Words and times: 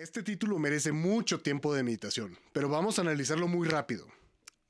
Este 0.00 0.22
título 0.22 0.58
merece 0.58 0.92
mucho 0.92 1.42
tiempo 1.42 1.74
de 1.74 1.82
meditación, 1.82 2.38
pero 2.54 2.70
vamos 2.70 2.98
a 2.98 3.02
analizarlo 3.02 3.48
muy 3.48 3.68
rápido. 3.68 4.06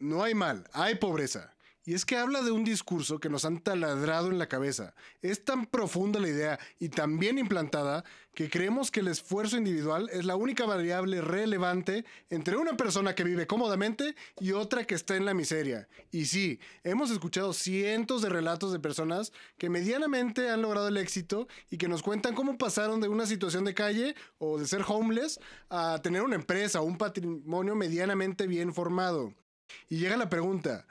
No 0.00 0.24
hay 0.24 0.34
mal, 0.34 0.68
hay 0.72 0.96
pobreza. 0.96 1.54
Y 1.90 1.94
es 1.94 2.04
que 2.04 2.16
habla 2.16 2.42
de 2.42 2.52
un 2.52 2.62
discurso 2.62 3.18
que 3.18 3.28
nos 3.28 3.44
han 3.44 3.58
taladrado 3.58 4.28
en 4.30 4.38
la 4.38 4.48
cabeza. 4.48 4.94
Es 5.22 5.44
tan 5.44 5.66
profunda 5.66 6.20
la 6.20 6.28
idea 6.28 6.60
y 6.78 6.88
tan 6.88 7.18
bien 7.18 7.36
implantada 7.36 8.04
que 8.32 8.48
creemos 8.48 8.92
que 8.92 9.00
el 9.00 9.08
esfuerzo 9.08 9.56
individual 9.56 10.08
es 10.12 10.24
la 10.24 10.36
única 10.36 10.66
variable 10.66 11.20
relevante 11.20 12.04
entre 12.28 12.56
una 12.56 12.76
persona 12.76 13.16
que 13.16 13.24
vive 13.24 13.48
cómodamente 13.48 14.14
y 14.38 14.52
otra 14.52 14.84
que 14.84 14.94
está 14.94 15.16
en 15.16 15.24
la 15.24 15.34
miseria. 15.34 15.88
Y 16.12 16.26
sí, 16.26 16.60
hemos 16.84 17.10
escuchado 17.10 17.52
cientos 17.52 18.22
de 18.22 18.28
relatos 18.28 18.70
de 18.70 18.78
personas 18.78 19.32
que 19.58 19.68
medianamente 19.68 20.48
han 20.48 20.62
logrado 20.62 20.86
el 20.86 20.96
éxito 20.96 21.48
y 21.70 21.76
que 21.76 21.88
nos 21.88 22.04
cuentan 22.04 22.36
cómo 22.36 22.56
pasaron 22.56 23.00
de 23.00 23.08
una 23.08 23.26
situación 23.26 23.64
de 23.64 23.74
calle 23.74 24.14
o 24.38 24.60
de 24.60 24.68
ser 24.68 24.84
homeless 24.86 25.40
a 25.70 25.98
tener 26.00 26.22
una 26.22 26.36
empresa 26.36 26.82
o 26.82 26.84
un 26.84 26.98
patrimonio 26.98 27.74
medianamente 27.74 28.46
bien 28.46 28.72
formado. 28.72 29.34
Y 29.88 29.98
llega 29.98 30.16
la 30.16 30.28
pregunta, 30.28 30.86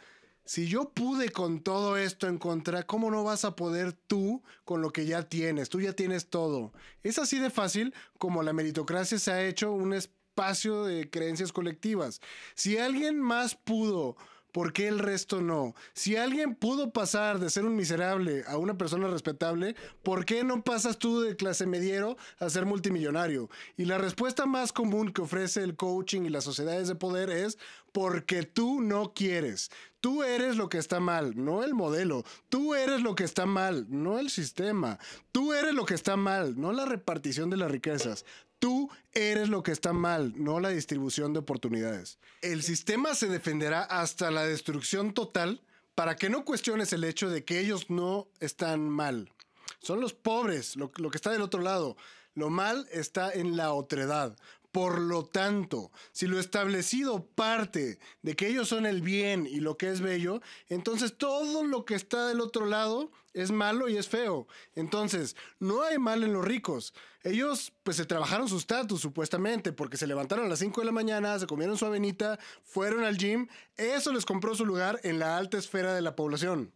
si 0.49 0.67
yo 0.67 0.89
pude 0.89 1.29
con 1.29 1.59
todo 1.59 1.95
esto 1.95 2.25
en 2.25 2.39
contra, 2.39 2.81
¿cómo 2.81 3.11
no 3.11 3.23
vas 3.23 3.45
a 3.45 3.55
poder 3.55 3.93
tú 3.93 4.41
con 4.65 4.81
lo 4.81 4.89
que 4.89 5.05
ya 5.05 5.29
tienes? 5.29 5.69
Tú 5.69 5.79
ya 5.79 5.93
tienes 5.93 6.31
todo. 6.31 6.73
Es 7.03 7.19
así 7.19 7.37
de 7.37 7.51
fácil 7.51 7.93
como 8.17 8.41
la 8.41 8.51
meritocracia 8.51 9.19
se 9.19 9.31
ha 9.31 9.45
hecho 9.45 9.71
un 9.71 9.93
espacio 9.93 10.85
de 10.85 11.07
creencias 11.07 11.51
colectivas. 11.51 12.19
Si 12.55 12.79
alguien 12.79 13.19
más 13.19 13.53
pudo 13.53 14.17
¿Por 14.51 14.73
qué 14.73 14.87
el 14.87 14.97
resto 14.97 15.41
no? 15.41 15.75
Si 15.93 16.15
alguien 16.15 16.55
pudo 16.55 16.91
pasar 16.91 17.37
de 17.37 17.51
ser 17.51 17.65
un 17.65 17.75
miserable 17.75 18.43
a 18.47 18.57
una 18.57 18.79
persona 18.79 19.07
respetable, 19.07 19.75
¿por 20.01 20.25
qué 20.25 20.43
no 20.43 20.63
pasas 20.63 20.97
tú 20.97 21.21
de 21.21 21.35
clase 21.35 21.67
mediero 21.67 22.17
a 22.39 22.49
ser 22.49 22.65
multimillonario? 22.65 23.49
Y 23.77 23.85
la 23.85 23.99
respuesta 23.99 24.47
más 24.47 24.73
común 24.73 25.11
que 25.11 25.21
ofrece 25.21 25.61
el 25.61 25.75
coaching 25.75 26.23
y 26.23 26.29
las 26.29 26.45
sociedades 26.45 26.87
de 26.87 26.95
poder 26.95 27.29
es 27.29 27.59
porque 27.91 28.41
tú 28.41 28.81
no 28.81 29.13
quieres. 29.13 29.69
Tú 30.01 30.23
eres 30.23 30.55
lo 30.55 30.69
que 30.69 30.77
está 30.77 30.99
mal, 30.99 31.33
no 31.35 31.63
el 31.63 31.73
modelo. 31.73 32.23
Tú 32.47 32.73
eres 32.73 33.01
lo 33.01 33.15
que 33.15 33.25
está 33.25 33.45
mal, 33.45 33.85
no 33.89 34.19
el 34.19 34.29
sistema. 34.29 34.97
Tú 35.31 35.53
eres 35.53 35.73
lo 35.73 35.85
que 35.85 35.93
está 35.93 36.15
mal, 36.15 36.59
no 36.59 36.71
la 36.71 36.85
repartición 36.85 37.49
de 37.49 37.57
las 37.57 37.69
riquezas. 37.69 38.25
Tú 38.59 38.89
eres 39.13 39.49
lo 39.49 39.63
que 39.63 39.71
está 39.71 39.93
mal, 39.93 40.33
no 40.35 40.59
la 40.59 40.69
distribución 40.69 41.33
de 41.33 41.39
oportunidades. 41.39 42.19
El 42.41 42.61
sistema 42.63 43.15
se 43.15 43.27
defenderá 43.27 43.83
hasta 43.83 44.31
la 44.31 44.45
destrucción 44.45 45.13
total 45.13 45.61
para 45.95 46.15
que 46.15 46.29
no 46.29 46.45
cuestiones 46.45 46.93
el 46.93 47.03
hecho 47.03 47.29
de 47.29 47.43
que 47.43 47.59
ellos 47.59 47.89
no 47.89 48.29
están 48.39 48.89
mal. 48.89 49.33
Son 49.81 50.01
los 50.01 50.13
pobres, 50.13 50.75
lo, 50.75 50.91
que 50.91 51.17
está 51.17 51.31
del 51.31 51.41
otro 51.41 51.61
lado. 51.61 51.97
Lo 52.35 52.49
mal 52.49 52.87
está 52.91 53.31
en 53.31 53.57
la 53.57 53.73
otredad. 53.73 54.37
Por 54.71 54.99
lo 55.01 55.25
tanto, 55.25 55.91
si 56.11 56.27
lo 56.27 56.39
establecido 56.39 57.25
parte 57.25 57.97
de 58.21 58.35
que 58.35 58.47
ellos 58.47 58.67
son 58.67 58.85
el 58.85 59.01
bien 59.01 59.47
y 59.47 59.61
lo 59.61 59.77
que 59.77 59.89
es 59.89 59.99
bello, 59.99 60.41
entonces 60.67 61.17
todo 61.17 61.63
lo 61.63 61.85
que 61.85 61.95
está 61.95 62.27
del 62.27 62.39
otro 62.39 62.67
lado 62.67 63.11
es 63.33 63.51
malo 63.51 63.89
y 63.89 63.97
es 63.97 64.07
feo. 64.07 64.47
Entonces, 64.75 65.35
no 65.59 65.81
hay 65.81 65.97
mal 65.97 66.23
en 66.23 66.33
los 66.33 66.45
ricos. 66.45 66.93
Ellos 67.23 67.73
pues 67.83 67.97
se 67.97 68.05
trabajaron 68.05 68.47
su 68.47 68.57
estatus 68.57 69.01
supuestamente 69.01 69.73
porque 69.73 69.97
se 69.97 70.07
levantaron 70.07 70.45
a 70.45 70.49
las 70.49 70.59
5 70.59 70.81
de 70.81 70.85
la 70.85 70.91
mañana, 70.91 71.39
se 71.39 71.47
comieron 71.47 71.77
su 71.77 71.85
avenita, 71.85 72.39
fueron 72.63 73.03
al 73.03 73.17
gym, 73.17 73.47
eso 73.75 74.13
les 74.13 74.25
compró 74.25 74.53
su 74.53 74.65
lugar 74.65 74.99
en 75.03 75.19
la 75.19 75.37
alta 75.37 75.57
esfera 75.57 75.93
de 75.93 76.01
la 76.01 76.15
población. 76.15 76.71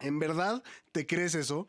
¿En 0.00 0.18
verdad 0.18 0.62
te 0.92 1.06
crees 1.06 1.34
eso? 1.34 1.68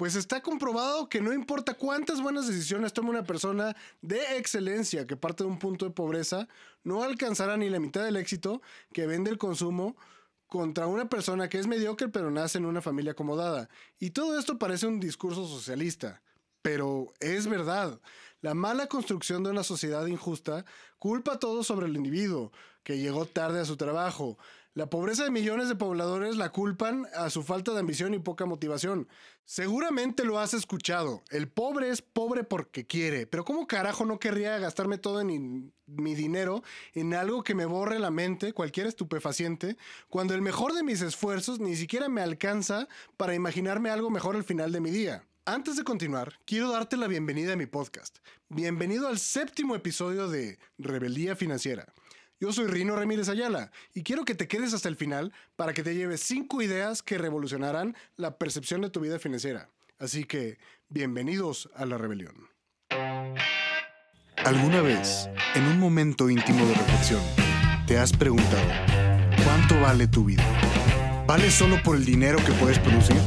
Pues 0.00 0.14
está 0.14 0.40
comprobado 0.40 1.10
que 1.10 1.20
no 1.20 1.30
importa 1.30 1.74
cuántas 1.74 2.22
buenas 2.22 2.46
decisiones 2.46 2.94
tome 2.94 3.10
una 3.10 3.22
persona 3.22 3.76
de 4.00 4.38
excelencia 4.38 5.06
que 5.06 5.14
parte 5.14 5.44
de 5.44 5.50
un 5.50 5.58
punto 5.58 5.84
de 5.84 5.90
pobreza, 5.90 6.48
no 6.82 7.02
alcanzará 7.02 7.58
ni 7.58 7.68
la 7.68 7.80
mitad 7.80 8.02
del 8.02 8.16
éxito 8.16 8.62
que 8.94 9.06
vende 9.06 9.30
el 9.30 9.36
consumo 9.36 9.98
contra 10.46 10.86
una 10.86 11.10
persona 11.10 11.50
que 11.50 11.58
es 11.58 11.66
mediocre 11.66 12.08
pero 12.08 12.30
nace 12.30 12.56
en 12.56 12.64
una 12.64 12.80
familia 12.80 13.12
acomodada. 13.12 13.68
Y 13.98 14.12
todo 14.12 14.38
esto 14.38 14.58
parece 14.58 14.86
un 14.86 15.00
discurso 15.00 15.46
socialista, 15.46 16.22
pero 16.62 17.12
es 17.20 17.46
verdad. 17.46 18.00
La 18.40 18.54
mala 18.54 18.86
construcción 18.86 19.42
de 19.42 19.50
una 19.50 19.64
sociedad 19.64 20.06
injusta 20.06 20.64
culpa 20.98 21.38
todo 21.38 21.62
sobre 21.62 21.88
el 21.88 21.96
individuo, 21.96 22.52
que 22.84 22.96
llegó 22.96 23.26
tarde 23.26 23.60
a 23.60 23.66
su 23.66 23.76
trabajo, 23.76 24.38
la 24.74 24.88
pobreza 24.88 25.24
de 25.24 25.30
millones 25.30 25.68
de 25.68 25.74
pobladores 25.74 26.36
la 26.36 26.50
culpan 26.50 27.06
a 27.14 27.28
su 27.28 27.42
falta 27.42 27.72
de 27.72 27.80
ambición 27.80 28.14
y 28.14 28.20
poca 28.20 28.46
motivación. 28.46 29.08
Seguramente 29.44 30.24
lo 30.24 30.38
has 30.38 30.54
escuchado. 30.54 31.24
El 31.30 31.48
pobre 31.48 31.90
es 31.90 32.02
pobre 32.02 32.44
porque 32.44 32.86
quiere. 32.86 33.26
Pero 33.26 33.44
¿cómo 33.44 33.66
carajo 33.66 34.04
no 34.04 34.20
querría 34.20 34.58
gastarme 34.58 34.96
todo 34.96 35.24
mi 35.24 36.14
dinero 36.14 36.62
en 36.94 37.14
algo 37.14 37.42
que 37.42 37.56
me 37.56 37.64
borre 37.64 37.98
la 37.98 38.12
mente, 38.12 38.52
cualquier 38.52 38.86
estupefaciente, 38.86 39.76
cuando 40.08 40.34
el 40.34 40.42
mejor 40.42 40.72
de 40.72 40.84
mis 40.84 41.02
esfuerzos 41.02 41.58
ni 41.58 41.74
siquiera 41.74 42.08
me 42.08 42.22
alcanza 42.22 42.86
para 43.16 43.34
imaginarme 43.34 43.90
algo 43.90 44.08
mejor 44.08 44.36
al 44.36 44.44
final 44.44 44.70
de 44.70 44.80
mi 44.80 44.90
día? 44.90 45.24
Antes 45.46 45.76
de 45.76 45.82
continuar, 45.82 46.38
quiero 46.44 46.70
darte 46.70 46.96
la 46.96 47.08
bienvenida 47.08 47.54
a 47.54 47.56
mi 47.56 47.66
podcast. 47.66 48.18
Bienvenido 48.48 49.08
al 49.08 49.18
séptimo 49.18 49.74
episodio 49.74 50.28
de 50.28 50.60
Rebeldía 50.78 51.34
Financiera. 51.34 51.92
Yo 52.40 52.54
soy 52.54 52.68
Rino 52.68 52.96
Ramírez 52.96 53.28
Ayala 53.28 53.70
y 53.92 54.02
quiero 54.02 54.24
que 54.24 54.34
te 54.34 54.48
quedes 54.48 54.72
hasta 54.72 54.88
el 54.88 54.96
final 54.96 55.30
para 55.56 55.74
que 55.74 55.82
te 55.82 55.94
lleves 55.94 56.22
cinco 56.22 56.62
ideas 56.62 57.02
que 57.02 57.18
revolucionarán 57.18 57.94
la 58.16 58.38
percepción 58.38 58.80
de 58.80 58.88
tu 58.88 59.00
vida 59.00 59.18
financiera. 59.18 59.68
Así 59.98 60.24
que, 60.24 60.58
bienvenidos 60.88 61.68
a 61.76 61.84
la 61.84 61.98
rebelión. 61.98 62.48
¿Alguna 64.38 64.80
vez, 64.80 65.28
en 65.54 65.64
un 65.66 65.78
momento 65.78 66.30
íntimo 66.30 66.64
de 66.64 66.72
reflexión, 66.72 67.20
te 67.86 67.98
has 67.98 68.10
preguntado, 68.10 68.70
¿cuánto 69.44 69.78
vale 69.78 70.06
tu 70.06 70.24
vida? 70.24 70.44
¿Vale 71.26 71.50
solo 71.50 71.82
por 71.82 71.94
el 71.96 72.06
dinero 72.06 72.38
que 72.38 72.52
puedes 72.52 72.78
producir? 72.78 73.18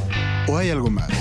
¿O 0.47 0.57
hay 0.57 0.72
algo 0.72 0.90
más? 0.90 1.12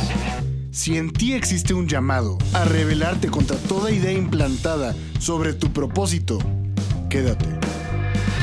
Si 0.70 0.97
en 0.97 1.12
ti 1.12 1.34
existe 1.34 1.74
un 1.74 1.86
llamado 1.86 2.38
a 2.54 2.64
rebelarte 2.64 3.28
contra 3.28 3.59
toda 3.59 3.91
idea 3.91 4.12
implantada 4.12 4.94
sobre 5.20 5.53
tu 5.53 5.74
propósito, 5.74 6.38
quédate 7.10 7.61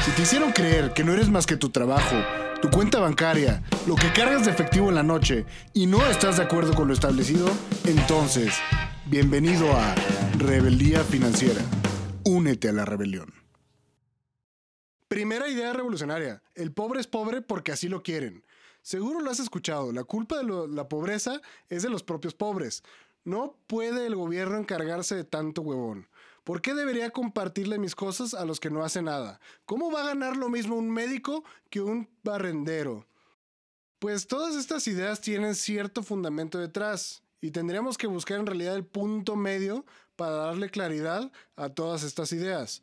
si 0.09 0.16
te 0.16 0.22
hicieron 0.24 0.52
creer 0.52 0.92
que 0.94 1.03
no 1.03 1.14
eres 1.14 1.30
más 1.30 1.46
que 1.46 1.56
tu 1.56 1.70
trabajo, 1.70 2.16
tu 2.64 2.72
cuenta 2.72 3.00
bancaria, 3.00 3.64
lo 3.86 3.94
que 3.94 4.12
cargas 4.12 4.44
de 4.44 4.50
efectivo 4.50 4.90
en 4.90 4.96
la 4.96 5.03
noche 5.03 5.46
y 5.72 5.86
no 5.86 6.03
estás 6.08 6.38
de 6.38 6.44
acuerdo 6.44 6.74
con 6.74 6.88
lo 6.88 6.96
establecido, 6.96 7.47
entonces, 7.86 8.56
bienvenido 9.06 9.72
a 9.72 9.94
Rebeldía 10.40 11.03
Financiera. 11.03 11.62
Únete 12.25 12.69
a 12.69 12.74
la 12.74 12.86
rebelión. 12.86 13.31
Primera 15.08 15.48
idea 15.48 15.74
revolucionaria. 15.74 16.42
El 16.56 16.72
pobre 16.72 17.02
es 17.02 17.08
pobre 17.08 17.44
porque 17.44 17.72
así 17.72 17.88
lo 17.88 18.02
quieren. 18.02 18.44
Seguro 18.81 19.19
lo 19.19 19.30
has 19.30 19.40
escuchado. 19.40 19.92
La 19.92 20.06
culpa 20.06 20.40
de 20.40 20.69
la 20.69 20.90
pobreza 20.90 21.40
es 21.69 21.84
de 21.84 21.90
los 21.92 22.02
propios 22.02 22.34
pobres. 22.34 22.81
No 23.25 23.59
puede 23.68 24.08
el 24.08 24.16
gobierno 24.16 24.58
encargarse 24.58 25.14
de 25.14 25.24
tanto 25.24 25.62
huevón. 25.62 26.08
¿Por 26.50 26.64
qué 26.64 26.74
debería 26.74 27.12
compartirle 27.12 27.78
mis 27.78 27.94
cosas 27.94 28.34
a 28.34 28.44
los 28.44 28.60
que 28.60 28.72
no 28.72 28.84
hacen 28.84 29.06
nada? 29.06 29.40
¿Cómo 29.66 29.92
va 29.92 30.02
a 30.02 30.08
ganar 30.08 30.36
lo 30.36 30.50
mismo 30.50 30.78
un 30.78 30.90
médico 30.90 31.44
que 31.70 31.80
un 31.80 32.10
barrendero? 32.24 33.06
Pues 34.00 34.26
todas 34.26 34.56
estas 34.56 34.88
ideas 34.88 35.22
tienen 35.22 35.54
cierto 35.54 36.02
fundamento 36.02 36.58
detrás 36.58 37.22
y 37.40 37.52
tendríamos 37.52 38.00
que 38.00 38.08
buscar 38.08 38.40
en 38.40 38.48
realidad 38.48 38.76
el 38.76 38.84
punto 38.84 39.36
medio 39.36 39.86
para 40.16 40.32
darle 40.32 40.72
claridad 40.72 41.32
a 41.56 41.70
todas 41.70 42.02
estas 42.02 42.32
ideas. 42.32 42.81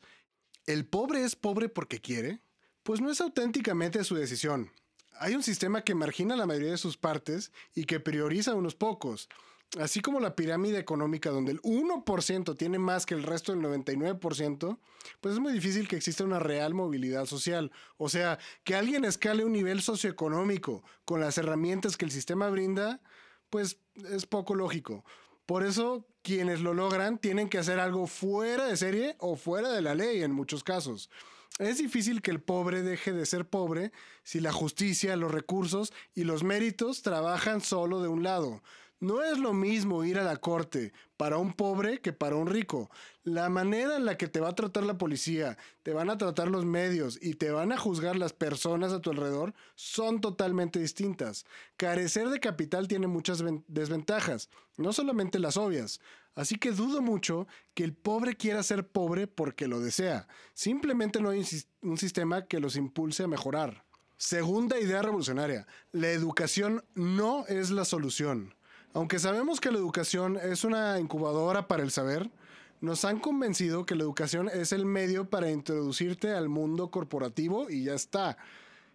¿El 0.66 0.87
pobre 0.87 1.25
es 1.25 1.34
pobre 1.34 1.69
porque 1.69 2.00
quiere? 2.00 2.38
Pues 2.84 3.00
no 3.00 3.10
es 3.10 3.21
auténticamente 3.21 4.04
su 4.04 4.15
decisión. 4.15 4.71
Hay 5.19 5.34
un 5.34 5.43
sistema 5.43 5.83
que 5.83 5.97
margina 5.97 6.37
la 6.37 6.47
mayoría 6.47 6.71
de 6.71 6.78
sus 6.78 6.97
partes 6.97 7.50
y 7.75 7.87
que 7.87 7.98
prioriza 7.98 8.53
a 8.53 8.54
unos 8.54 8.77
pocos 8.77 9.28
así 9.78 10.00
como 10.00 10.21
la 10.21 10.37
pirámide 10.37 10.78
económica 10.78 11.31
donde 11.31 11.53
el 11.53 11.62
1% 11.62 12.56
tiene 12.56 12.78
más 12.78 13.06
que 13.06 13.15
el 13.15 13.22
resto 13.22 13.53
del 13.53 13.62
99%, 13.62 14.78
pues 15.21 15.34
es 15.34 15.41
muy 15.41 15.53
difícil 15.53 15.89
que 15.89 15.97
exista 15.97 16.24
una 16.24 16.39
real 16.39 16.74
movilidad 16.74 17.27
social. 17.27 17.72
O 17.97 18.09
sea, 18.09 18.39
que 18.65 18.74
alguien 18.74 19.04
escale 19.04 19.45
un 19.45 19.53
nivel 19.53 19.83
socioeconómico 19.83 20.83
con 21.04 21.21
las 21.21 21.39
herramientas 21.39 21.97
que 21.97 22.04
el 22.04 22.10
sistema 22.10 22.48
brinda, 22.48 23.01
pues 23.51 23.78
es 24.10 24.27
poco 24.27 24.54
lógico. 24.54 25.04
Por 25.47 25.65
eso, 25.65 26.07
quienes 26.22 26.60
lo 26.60 26.74
logran 26.74 27.18
tienen 27.18 27.48
que 27.48 27.59
hacer 27.59 27.78
algo 27.78 28.07
fuera 28.07 28.66
de 28.66 28.77
serie 28.77 29.16
o 29.18 29.36
fuera 29.36 29.71
de 29.71 29.83
la 29.83 29.95
ley 29.95 30.22
en 30.22 30.33
muchos 30.33 30.65
casos. 30.65 31.09
Es 31.59 31.78
difícil 31.78 32.21
que 32.21 32.30
el 32.30 32.42
pobre 32.42 32.83
deje 32.83 33.13
de 33.13 33.24
ser 33.24 33.48
pobre 33.48 33.92
si 34.24 34.41
la 34.41 34.53
justicia, 34.53 35.16
los 35.16 35.30
recursos 35.30 35.92
y 36.15 36.24
los 36.24 36.42
méritos 36.42 37.03
trabajan 37.03 37.60
solo 37.60 38.03
de 38.03 38.09
un 38.09 38.22
lado. 38.22 38.63
No 38.98 39.22
es 39.22 39.39
lo 39.39 39.53
mismo 39.53 40.04
ir 40.04 40.19
a 40.19 40.25
la 40.25 40.39
corte 40.39 40.95
para 41.19 41.37
un 41.37 41.53
pobre 41.53 42.01
que 42.01 42.15
para 42.15 42.37
un 42.37 42.47
rico. 42.47 42.91
La 43.25 43.51
manera 43.51 43.97
en 43.97 44.07
la 44.07 44.16
que 44.16 44.27
te 44.27 44.41
va 44.41 44.48
a 44.48 44.54
tratar 44.54 44.84
la 44.84 44.97
policía, 44.97 45.59
te 45.83 45.93
van 45.93 46.09
a 46.09 46.16
tratar 46.16 46.48
los 46.48 46.65
medios 46.65 47.19
y 47.21 47.34
te 47.34 47.51
van 47.51 47.72
a 47.72 47.77
juzgar 47.77 48.16
las 48.16 48.33
personas 48.33 48.95
a 48.95 49.03
tu 49.03 49.10
alrededor 49.10 49.53
son 49.75 50.22
totalmente 50.22 50.78
distintas. 50.78 51.45
Carecer 51.77 52.31
de 52.31 52.41
capital 52.41 52.89
tiene 52.89 53.07
muchas 53.07 53.45
desventajas, 53.69 54.48
no 54.78 54.95
solamente 54.95 55.39
las 55.39 55.59
obvias. 55.59 56.01
Así 56.34 56.57
que 56.57 56.72
dudo 56.72 57.03
mucho 57.03 57.47
que 57.75 57.84
el 57.84 57.92
pobre 57.92 58.37
quiera 58.37 58.63
ser 58.63 58.89
pobre 58.89 59.27
porque 59.27 59.69
lo 59.69 59.81
desea. 59.81 60.27
Simplemente 60.54 61.21
no 61.21 61.31
hay 61.31 61.45
un 61.83 61.99
sistema 61.99 62.47
que 62.47 62.60
los 62.60 62.77
impulse 62.77 63.25
a 63.25 63.28
mejorar. 63.28 63.84
Segunda 64.16 64.81
idea 64.81 65.03
revolucionaria. 65.03 65.66
La 65.92 66.09
educación 66.09 66.83
no 66.95 67.47
es 67.47 67.71
la 67.71 67.84
solución. 67.84 68.55
Aunque 68.97 69.19
sabemos 69.19 69.60
que 69.60 69.71
la 69.71 69.77
educación 69.77 70.39
es 70.39 70.65
una 70.65 70.98
incubadora 70.98 71.69
para 71.69 71.83
el 71.83 71.91
saber, 71.91 72.31
nos 72.81 73.04
han 73.04 73.21
convencido 73.21 73.84
que 73.84 73.95
la 73.95 74.04
educación 74.04 74.48
es 74.48 74.72
el 74.72 74.87
medio 74.87 75.28
para 75.28 75.51
introducirte 75.51 76.33
al 76.33 76.48
mundo 76.48 76.91
corporativo 76.91 77.69
y 77.69 77.84
ya 77.84 77.93
está. 77.93 78.39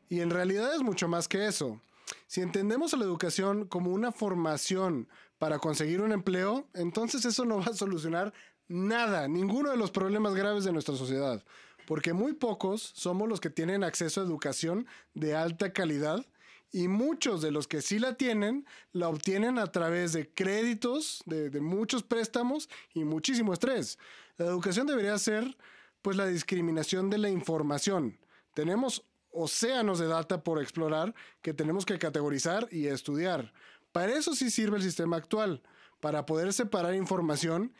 Y 0.09 0.21
en 0.21 0.31
realidad 0.31 0.74
es 0.74 0.81
mucho 0.81 1.07
más 1.07 1.27
que 1.27 1.45
eso. 1.45 1.80
Si 2.25 2.42
entendemos 2.42 2.95
a 2.95 2.98
la 2.98 3.03
educación 3.03 3.68
como 3.68 3.92
una 3.92 4.12
formación 4.12 5.07
para 5.38 5.59
conseguir 5.59 6.01
un 6.01 6.13
empleo, 6.13 6.65
entonces 6.74 7.24
eso 7.25 7.45
no 7.45 7.59
va 7.59 7.65
a 7.65 7.74
solucionar 7.74 8.33
nada, 8.68 9.27
ninguno 9.27 9.69
de 9.69 9.77
los 9.77 9.92
problemas 9.92 10.33
graves 10.33 10.63
de 10.63 10.71
nuestra 10.74 10.95
sociedad 10.95 11.44
porque 11.86 12.13
muy 12.13 12.33
pocos 12.33 12.92
somos 12.95 13.27
los 13.27 13.42
que 13.42 13.50
tienen 13.50 13.83
acceso 13.83 14.21
a 14.21 14.24
educación 14.24 14.88
de 15.13 15.36
alta 15.36 15.74
calidad 15.74 16.25
y 16.71 16.88
muchos 16.88 17.41
de 17.41 17.51
los 17.51 17.68
que 17.68 17.81
sí 17.81 18.00
la 18.00 18.15
tienen 18.15 18.65
la 18.94 19.09
obtienen 19.09 19.59
a 19.59 19.68
través 19.68 20.13
de 20.13 20.29
créditos, 20.29 21.21
de, 21.25 21.50
muchos 21.59 22.03
préstamos 22.03 22.69
y 22.94 23.03
muchísimo 23.03 23.53
estrés. 23.53 24.00
La 24.38 24.45
educación 24.45 24.88
debería 24.88 25.18
ser 25.18 25.57
pues 26.01 26.18
la 26.18 26.25
discriminación 26.25 27.09
de 27.09 27.18
la 27.18 27.29
información. 27.29 28.18
Tenemos 28.53 29.03
océanos 29.31 30.00
de 30.00 30.07
data 30.07 30.44
por 30.44 30.62
explorar 30.62 31.13
que 31.41 31.53
tenemos 31.53 31.85
que 31.85 32.00
categorizar 32.00 32.68
y 32.71 32.88
estudiar. 32.88 33.53
Para 33.91 34.15
eso 34.15 34.33
sí 34.33 34.50
sirve 34.50 34.77
el 34.77 34.83
sistema 34.83 35.18
actual, 35.18 35.62
para 36.00 36.25
poder 36.25 36.53
separar 36.53 36.95
información 36.95 37.73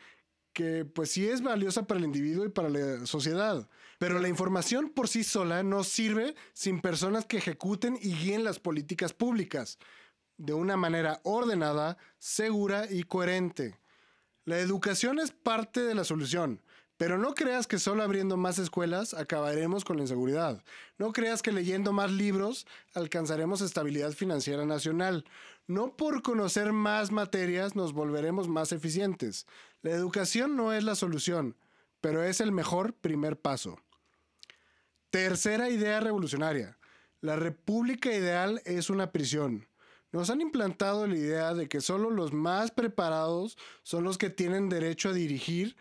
que 0.52 0.84
pues 0.84 1.10
sí 1.10 1.26
es 1.26 1.42
valiosa 1.42 1.86
para 1.86 1.98
el 1.98 2.06
individuo 2.06 2.44
y 2.44 2.50
para 2.50 2.68
la 2.68 3.06
sociedad. 3.06 3.68
Pero 3.98 4.18
la 4.18 4.28
información 4.28 4.90
por 4.90 5.08
sí 5.08 5.24
sola 5.24 5.62
no 5.62 5.84
sirve 5.84 6.34
sin 6.52 6.80
personas 6.80 7.24
que 7.24 7.38
ejecuten 7.38 7.98
y 8.00 8.14
guíen 8.14 8.44
las 8.44 8.58
políticas 8.58 9.12
públicas 9.12 9.78
de 10.36 10.54
una 10.54 10.76
manera 10.76 11.20
ordenada, 11.22 11.98
segura 12.18 12.86
y 12.90 13.04
coherente. 13.04 13.78
La 14.44 14.58
educación 14.58 15.20
es 15.20 15.30
parte 15.30 15.82
de 15.82 15.94
la 15.94 16.04
solución, 16.04 16.60
pero 17.02 17.18
no 17.18 17.34
creas 17.34 17.66
que 17.66 17.80
solo 17.80 18.04
abriendo 18.04 18.36
más 18.36 18.60
escuelas 18.60 19.12
acabaremos 19.12 19.84
con 19.84 19.96
la 19.96 20.04
inseguridad. 20.04 20.62
No 20.98 21.10
creas 21.10 21.42
que 21.42 21.50
leyendo 21.50 21.92
más 21.92 22.12
libros 22.12 22.64
alcanzaremos 22.94 23.60
estabilidad 23.60 24.12
financiera 24.12 24.64
nacional. 24.66 25.24
No 25.66 25.96
por 25.96 26.22
conocer 26.22 26.72
más 26.72 27.10
materias 27.10 27.74
nos 27.74 27.92
volveremos 27.92 28.46
más 28.46 28.70
eficientes. 28.70 29.48
La 29.80 29.90
educación 29.90 30.54
no 30.54 30.72
es 30.72 30.84
la 30.84 30.94
solución, 30.94 31.56
pero 32.00 32.22
es 32.22 32.40
el 32.40 32.52
mejor 32.52 32.94
primer 32.94 33.36
paso. 33.36 33.80
Tercera 35.10 35.70
idea 35.70 35.98
revolucionaria. 35.98 36.78
La 37.20 37.34
república 37.34 38.12
ideal 38.12 38.62
es 38.64 38.90
una 38.90 39.10
prisión. 39.10 39.66
Nos 40.12 40.30
han 40.30 40.40
implantado 40.40 41.08
la 41.08 41.16
idea 41.16 41.52
de 41.52 41.68
que 41.68 41.80
solo 41.80 42.10
los 42.10 42.32
más 42.32 42.70
preparados 42.70 43.58
son 43.82 44.04
los 44.04 44.18
que 44.18 44.30
tienen 44.30 44.68
derecho 44.68 45.08
a 45.08 45.14
dirigir 45.14 45.74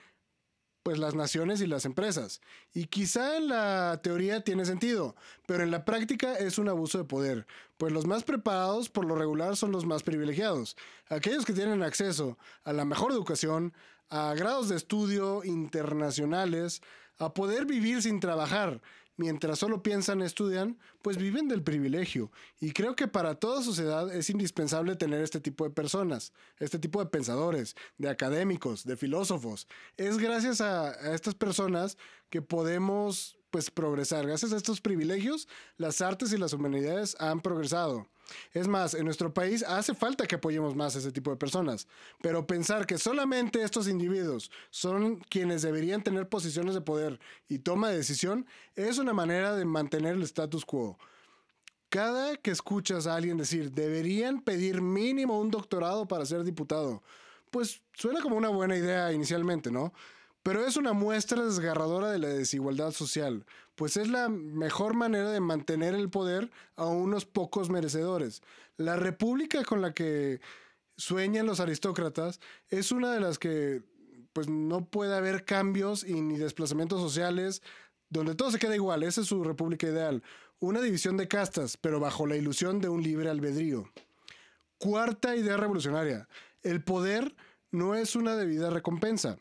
pues 0.83 0.97
las 0.97 1.15
naciones 1.15 1.61
y 1.61 1.67
las 1.67 1.85
empresas. 1.85 2.41
Y 2.73 2.85
quizá 2.85 3.37
en 3.37 3.47
la 3.47 3.99
teoría 4.01 4.43
tiene 4.43 4.65
sentido, 4.65 5.15
pero 5.45 5.63
en 5.63 5.71
la 5.71 5.85
práctica 5.85 6.35
es 6.35 6.57
un 6.57 6.69
abuso 6.69 6.97
de 6.97 7.03
poder, 7.03 7.45
pues 7.81 7.91
los 7.91 8.05
más 8.05 8.23
preparados 8.23 8.89
por 8.89 9.05
lo 9.05 9.15
regular 9.15 9.57
son 9.57 9.71
los 9.71 9.87
más 9.87 10.03
privilegiados, 10.03 10.77
aquellos 11.09 11.45
que 11.45 11.53
tienen 11.53 11.81
acceso 11.81 12.37
a 12.63 12.73
la 12.73 12.85
mejor 12.85 13.11
educación, 13.11 13.73
a 14.11 14.35
grados 14.35 14.69
de 14.69 14.75
estudio 14.75 15.43
internacionales, 15.43 16.83
a 17.17 17.33
poder 17.33 17.65
vivir 17.65 18.03
sin 18.03 18.19
trabajar, 18.19 18.83
mientras 19.17 19.57
solo 19.57 19.81
piensan, 19.81 20.21
estudian, 20.21 20.77
pues 21.01 21.17
viven 21.17 21.47
del 21.47 21.63
privilegio. 21.63 22.31
Y 22.59 22.71
creo 22.71 22.95
que 22.95 23.07
para 23.07 23.33
toda 23.33 23.63
sociedad 23.63 24.13
es 24.13 24.29
indispensable 24.29 24.95
tener 24.95 25.23
este 25.23 25.39
tipo 25.39 25.63
de 25.63 25.71
personas, 25.71 26.33
este 26.59 26.77
tipo 26.77 27.03
de 27.03 27.09
pensadores, 27.09 27.75
de 27.97 28.09
académicos, 28.09 28.83
de 28.83 28.95
filósofos. 28.95 29.67
Es 29.97 30.19
gracias 30.19 30.61
a, 30.61 30.89
a 30.89 31.15
estas 31.15 31.33
personas 31.33 31.97
que 32.29 32.43
podemos 32.43 33.40
pues 33.51 33.69
progresar. 33.69 34.25
Gracias 34.25 34.53
a 34.53 34.57
estos 34.57 34.81
privilegios, 34.81 35.47
las 35.77 36.01
artes 36.01 36.33
y 36.33 36.37
las 36.37 36.53
humanidades 36.53 37.15
han 37.19 37.41
progresado. 37.41 38.07
Es 38.53 38.67
más, 38.67 38.93
en 38.93 39.05
nuestro 39.05 39.33
país 39.33 39.63
hace 39.63 39.93
falta 39.93 40.25
que 40.25 40.35
apoyemos 40.35 40.75
más 40.75 40.95
a 40.95 40.99
ese 40.99 41.11
tipo 41.11 41.31
de 41.31 41.37
personas, 41.37 41.87
pero 42.21 42.47
pensar 42.47 42.85
que 42.85 42.97
solamente 42.97 43.61
estos 43.61 43.87
individuos 43.87 44.51
son 44.69 45.17
quienes 45.17 45.61
deberían 45.61 46.01
tener 46.01 46.29
posiciones 46.29 46.73
de 46.73 46.81
poder 46.81 47.19
y 47.49 47.59
toma 47.59 47.89
de 47.89 47.97
decisión 47.97 48.45
es 48.75 48.97
una 48.97 49.13
manera 49.13 49.55
de 49.55 49.65
mantener 49.65 50.15
el 50.15 50.23
status 50.23 50.65
quo. 50.65 50.97
Cada 51.89 52.37
que 52.37 52.51
escuchas 52.51 53.05
a 53.05 53.15
alguien 53.15 53.35
decir, 53.37 53.71
deberían 53.71 54.41
pedir 54.41 54.81
mínimo 54.81 55.37
un 55.39 55.51
doctorado 55.51 56.07
para 56.07 56.25
ser 56.25 56.45
diputado, 56.45 57.03
pues 57.49 57.81
suena 57.93 58.21
como 58.21 58.37
una 58.37 58.47
buena 58.47 58.77
idea 58.77 59.11
inicialmente, 59.11 59.71
¿no? 59.71 59.91
Pero 60.43 60.65
es 60.65 60.75
una 60.75 60.93
muestra 60.93 61.43
desgarradora 61.43 62.09
de 62.11 62.17
la 62.17 62.29
desigualdad 62.29 62.91
social, 62.91 63.45
pues 63.75 63.95
es 63.97 64.07
la 64.07 64.27
mejor 64.29 64.95
manera 64.95 65.31
de 65.31 65.39
mantener 65.39 65.93
el 65.93 66.09
poder 66.09 66.49
a 66.75 66.85
unos 66.85 67.25
pocos 67.25 67.69
merecedores. 67.69 68.41
La 68.77 68.95
república 68.95 69.63
con 69.63 69.81
la 69.81 69.93
que 69.93 70.41
sueñan 70.97 71.45
los 71.45 71.59
aristócratas 71.59 72.39
es 72.69 72.91
una 72.91 73.13
de 73.13 73.19
las 73.19 73.37
que 73.37 73.83
pues 74.33 74.47
no 74.47 74.85
puede 74.85 75.15
haber 75.15 75.45
cambios 75.45 76.03
y 76.03 76.21
ni 76.21 76.37
desplazamientos 76.37 77.01
sociales, 77.01 77.61
donde 78.09 78.35
todo 78.35 78.51
se 78.51 78.59
queda 78.59 78.75
igual, 78.75 79.03
esa 79.03 79.21
es 79.21 79.27
su 79.27 79.43
república 79.43 79.87
ideal. 79.87 80.23
Una 80.59 80.81
división 80.81 81.17
de 81.17 81.27
castas, 81.27 81.77
pero 81.77 81.99
bajo 81.99 82.27
la 82.27 82.35
ilusión 82.35 82.79
de 82.81 82.89
un 82.89 83.03
libre 83.03 83.29
albedrío. 83.29 83.89
Cuarta 84.77 85.35
idea 85.35 85.57
revolucionaria. 85.57 86.27
El 86.63 86.83
poder 86.83 87.35
no 87.71 87.95
es 87.95 88.15
una 88.15 88.35
debida 88.35 88.69
recompensa. 88.69 89.37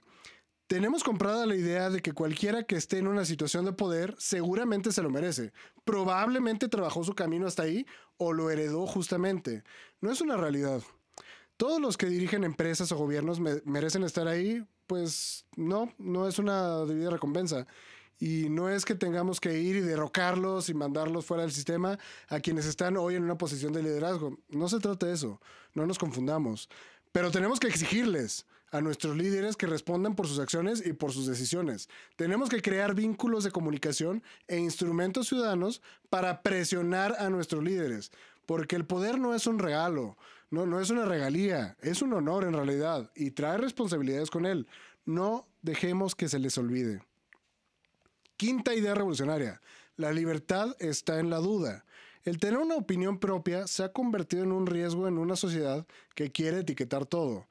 Tenemos 0.70 1.02
comprada 1.02 1.46
la 1.46 1.56
idea 1.56 1.90
de 1.90 2.00
que 2.00 2.12
cualquiera 2.12 2.62
que 2.62 2.76
esté 2.76 2.99
en 2.99 3.08
una 3.08 3.25
situación 3.25 3.64
de 3.64 3.72
poder 3.72 4.14
seguramente 4.19 4.93
se 4.93 5.02
lo 5.02 5.11
merece. 5.11 5.52
Probablemente 5.84 6.69
trabajó 6.69 7.02
su 7.02 7.17
camino 7.17 7.49
hasta 7.49 7.64
ahí 7.64 7.87
o 8.19 8.32
lo 8.32 8.52
heredó 8.52 8.87
justamente. 8.87 9.64
No 10.00 10.12
es 10.12 10.20
una 10.20 10.37
realidad. 10.37 10.81
Todos 11.56 11.81
los 11.81 11.96
que 11.96 12.06
dirigen 12.06 12.44
empresas 12.44 12.93
o 12.93 12.96
gobiernos 12.96 13.40
merecen 13.64 14.05
estar 14.05 14.28
ahí, 14.28 14.64
pues 14.87 15.44
no, 15.56 15.93
no 15.99 16.28
es 16.28 16.38
una 16.38 16.84
debida 16.84 17.11
recompensa. 17.11 17.67
Y 18.20 18.49
no 18.49 18.69
es 18.69 18.84
que 18.84 18.94
tengamos 18.94 19.41
que 19.41 19.58
ir 19.58 19.74
y 19.74 19.81
derrocarlos 19.81 20.69
y 20.69 20.74
mandarlos 20.74 21.27
fuera 21.27 21.43
del 21.43 21.50
sistema 21.50 21.98
a 22.29 22.39
quienes 22.39 22.67
están 22.67 22.96
hoy 22.96 23.17
en 23.17 23.24
una 23.24 23.36
posición 23.36 23.72
de 23.72 23.82
liderazgo. 23.82 24.39
No 24.48 24.69
se 24.69 24.79
trata 24.79 25.06
de 25.06 25.15
eso, 25.15 25.41
no 25.74 25.84
nos 25.84 25.98
confundamos. 25.98 26.69
Pero 27.10 27.32
tenemos 27.32 27.58
que 27.58 27.67
exigirles 27.67 28.46
a 28.70 28.81
nuestros 28.81 29.17
líderes 29.17 29.56
que 29.56 29.67
respondan 29.67 30.15
por 30.15 30.27
sus 30.27 30.39
acciones 30.39 30.84
y 30.86 30.93
por 30.93 31.12
sus 31.12 31.27
decisiones. 31.27 31.89
Tenemos 32.17 32.48
que 32.48 32.62
crear 32.62 32.94
vínculos 32.94 33.44
de 33.44 33.50
comunicación 33.50 34.22
e 34.48 34.58
instrumentos 34.58 35.29
ciudadanos 35.29 35.82
para 36.08 36.43
presionar 36.43 37.17
a 37.19 37.31
nuestros 37.31 37.65
líderes, 37.65 38.12
porque 38.46 38.77
el 38.77 38.84
poder 38.84 39.19
no 39.19 39.34
es 39.34 39.46
un 39.46 39.58
regalo, 39.58 40.17
no, 40.50 40.67
no 40.67 40.81
es 40.81 40.91
una 40.91 41.05
regalía, 41.05 41.77
es 41.81 42.03
un 42.03 42.12
honor 42.12 42.44
en 42.44 42.55
realidad 42.55 43.10
y 43.15 43.32
trae 43.32 43.58
responsabilidades 43.58 44.31
con 44.31 44.46
él. 44.46 44.67
No 45.05 45.46
dejemos 45.62 46.15
que 46.15 46.29
se 46.29 46.39
les 46.39 46.58
olvide. 46.58 47.03
Quinta 48.36 48.74
idea 48.74 48.94
revolucionaria. 48.94 49.60
La 49.96 50.12
libertad 50.12 50.74
está 50.79 51.20
en 51.20 51.31
la 51.31 51.39
duda. 51.39 51.84
El 52.24 52.39
tener 52.39 52.58
una 52.58 52.77
opinión 52.77 53.19
propia 53.19 53.67
se 53.67 53.82
ha 53.82 53.93
convertido 53.93 54.44
en 54.44 54.53
un 54.53 54.67
riesgo 54.67 55.08
en 55.08 55.19
una 55.19 55.36
sociedad 55.36 55.86
que 56.15 56.31
quiere 56.31 56.60
etiquetar 56.60 57.06
todo. 57.06 57.46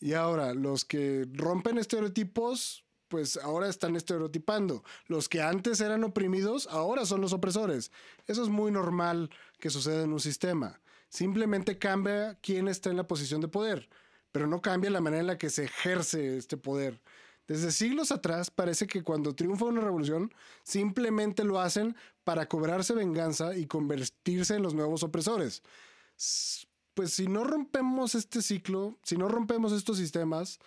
Y 0.00 0.12
ahora, 0.12 0.54
los 0.54 0.84
que 0.84 1.26
rompen 1.32 1.78
estereotipos, 1.78 2.84
pues 3.08 3.36
ahora 3.38 3.68
están 3.68 3.96
estereotipando. 3.96 4.84
Los 5.06 5.28
que 5.28 5.42
antes 5.42 5.80
eran 5.80 6.04
oprimidos, 6.04 6.68
ahora 6.68 7.06
son 7.06 7.20
los 7.20 7.32
opresores. 7.32 7.90
Eso 8.26 8.42
es 8.42 8.48
muy 8.48 8.70
normal 8.70 9.30
que 9.58 9.70
suceda 9.70 10.04
en 10.04 10.12
un 10.12 10.20
sistema. 10.20 10.80
Simplemente 11.08 11.78
cambia 11.78 12.38
quién 12.42 12.68
está 12.68 12.90
en 12.90 12.98
la 12.98 13.08
posición 13.08 13.40
de 13.40 13.48
poder, 13.48 13.88
pero 14.30 14.46
no 14.46 14.60
cambia 14.60 14.90
la 14.90 15.00
manera 15.00 15.20
en 15.22 15.26
la 15.26 15.38
que 15.38 15.50
se 15.50 15.64
ejerce 15.64 16.36
este 16.36 16.56
poder. 16.56 17.00
Desde 17.46 17.72
siglos 17.72 18.12
atrás 18.12 18.50
parece 18.50 18.86
que 18.86 19.02
cuando 19.02 19.34
triunfa 19.34 19.64
una 19.64 19.80
revolución, 19.80 20.34
simplemente 20.64 21.44
lo 21.44 21.60
hacen 21.60 21.96
para 22.22 22.46
cobrarse 22.46 22.92
venganza 22.92 23.56
y 23.56 23.66
convertirse 23.66 24.54
en 24.54 24.62
los 24.62 24.74
nuevos 24.74 25.02
opresores 25.02 25.62
pues 26.98 27.12
si 27.12 27.28
no 27.28 27.44
rompemos 27.44 28.16
este 28.16 28.42
ciclo, 28.42 28.98
si 29.04 29.16
no 29.16 29.28
rompemos 29.28 29.70
estos 29.70 29.98
sistemas, 29.98 30.58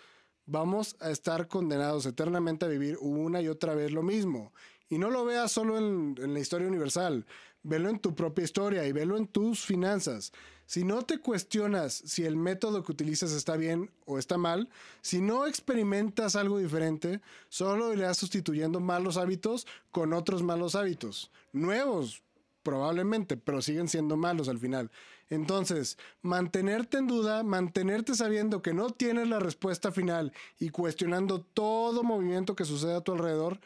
vamos 0.46 0.96
a 0.98 1.10
estar 1.10 1.46
condenados 1.46 2.06
eternamente 2.06 2.64
a 2.64 2.68
vivir 2.68 2.96
una 3.02 3.42
y 3.42 3.48
otra 3.48 3.74
vez 3.74 3.92
lo 3.92 4.02
mismo. 4.02 4.50
Y 4.88 4.96
no 4.96 5.10
lo 5.10 5.26
veas 5.26 5.52
solo 5.52 5.76
en, 5.76 6.32
la 6.32 6.40
historia 6.40 6.68
universal, 6.68 7.26
velo 7.62 7.90
en 7.90 7.98
tu 7.98 8.14
propia 8.14 8.44
historia 8.46 8.86
y 8.86 8.92
velo 8.92 9.18
en 9.18 9.26
tus 9.26 9.60
finanzas. 9.60 10.32
Si 10.64 10.84
no 10.84 11.02
te 11.02 11.18
cuestionas 11.18 11.92
si 11.92 12.24
el 12.24 12.38
método 12.38 12.82
que 12.82 12.92
utilizas 12.92 13.32
está 13.32 13.58
bien 13.58 13.90
o 14.06 14.18
está 14.18 14.38
mal, 14.38 14.70
si 15.02 15.20
no 15.20 15.46
experimentas 15.46 16.34
algo 16.34 16.56
diferente, 16.56 17.20
solo 17.50 17.92
irás 17.92 18.16
sustituyendo 18.16 18.80
malos 18.80 19.18
hábitos 19.18 19.66
con 19.90 20.14
otros 20.14 20.42
malos 20.42 20.76
hábitos. 20.76 21.30
Nuevos, 21.52 22.22
probablemente, 22.62 23.36
pero 23.36 23.60
siguen 23.60 23.88
siendo 23.88 24.16
malos 24.16 24.48
al 24.48 24.58
final. 24.58 24.90
Entonces, 25.32 25.96
mantenerte 26.20 26.98
en 26.98 27.06
duda, 27.06 27.42
mantenerte 27.42 28.14
sabiendo 28.14 28.60
que 28.60 28.74
no 28.74 28.90
tienes 28.90 29.28
la 29.28 29.38
respuesta 29.38 29.90
final 29.90 30.32
y 30.58 30.68
cuestionando 30.68 31.40
todo 31.40 32.02
movimiento 32.02 32.54
que 32.54 32.66
sucede 32.66 32.94
a 32.96 33.00
tu 33.00 33.12
alrededor, 33.12 33.58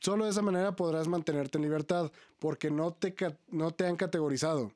solo 0.00 0.24
de 0.24 0.30
esa 0.30 0.42
manera 0.42 0.76
podrás 0.76 1.08
mantenerte 1.08 1.58
en 1.58 1.64
libertad, 1.64 2.12
porque 2.38 2.70
no 2.70 2.92
te, 2.92 3.14
no 3.48 3.72
te 3.72 3.86
han 3.86 3.96
categorizado 3.96 4.72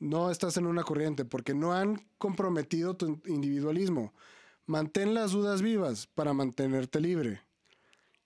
no 0.00 0.30
estás 0.30 0.56
en 0.56 0.66
una 0.66 0.82
corriente 0.82 1.24
porque 1.24 1.54
no 1.54 1.72
han 1.74 2.08
comprometido 2.18 2.96
tu 2.96 3.20
individualismo. 3.26 4.12
Mantén 4.66 5.14
las 5.14 5.32
dudas 5.32 5.62
vivas 5.62 6.06
para 6.06 6.32
mantenerte 6.32 7.00
libre. 7.00 7.42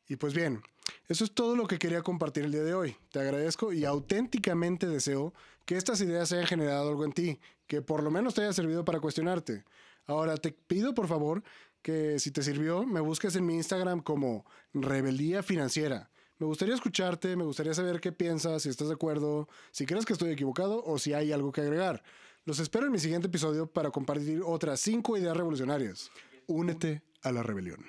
Y 0.09 0.17
pues 0.17 0.35
bien, 0.35 0.63
eso 1.09 1.25
es 1.25 1.33
todo 1.33 1.57
lo 1.57 1.67
que 1.67 1.79
quería 1.79 2.03
compartir 2.03 2.45
el 2.45 2.53
día 2.53 2.63
de 2.63 2.75
hoy. 2.75 2.97
Te 3.11 3.21
agradezco 3.21 3.73
y 3.73 3.85
auténticamente 3.85 4.87
deseo 4.87 5.35
que 5.65 5.77
estas 5.77 6.01
ideas 6.01 6.33
hayan 6.33 6.47
generado 6.47 6.89
algo 6.89 7.05
en 7.05 7.13
ti, 7.13 7.41
que 7.67 7.83
por 7.83 8.03
lo 8.03 8.11
menos 8.11 8.35
te 8.35 8.43
haya 8.43 8.53
servido 8.53 8.85
para 8.85 9.01
cuestionarte. 9.01 9.65
Ahora 10.07 10.37
te 10.37 10.53
pido 10.53 10.95
por 10.95 11.09
favor 11.09 11.43
que 11.83 12.19
si 12.19 12.31
te 12.31 12.43
sirvió 12.43 12.85
me 12.85 13.01
busques 13.01 13.37
en 13.37 13.47
mi 13.47 13.55
Instagram 13.55 14.01
como 14.01 14.45
Rebeldía 14.73 15.43
Financiera 15.43 16.11
me 16.39 16.47
gustaría 16.47 16.75
escucharte, 16.75 17.37
me 17.37 17.45
gustaría 17.45 17.75
saber 17.75 18.01
qué 18.01 18.11
piensas, 18.11 18.63
si 18.63 18.69
estás 18.69 18.89
de 18.89 18.95
acuerdo, 18.95 19.49
si 19.71 19.87
crees 19.87 20.05
que 20.05 20.13
estoy 20.13 20.31
equivocado 20.31 20.83
o 20.85 20.99
si 20.99 21.13
hay 21.13 21.33
algo 21.33 21.53
que 21.53 21.61
agregar. 21.61 22.03
Los 22.45 22.59
espero 22.59 22.87
en 22.87 22.93
mi 22.93 22.99
siguiente 22.99 23.29
episodio 23.29 23.67
para 23.67 23.91
compartir 23.91 24.43
otras 24.45 24.81
cinco 24.81 25.17
ideas 25.17 25.37
revolucionarias. 25.37 26.11
Únete 26.47 27.03
a 27.23 27.31
la 27.31 27.43
rebelión. 27.43 27.87